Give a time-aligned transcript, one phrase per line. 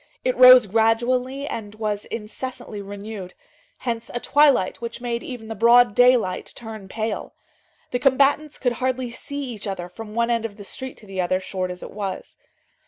[0.25, 3.35] It rose gradually and was incessantly renewed;
[3.77, 7.35] hence a twilight which made even the broad daylight turn pale.
[7.91, 11.21] The combatants could hardly see each other from one end of the street to the
[11.21, 12.39] other, short as it was.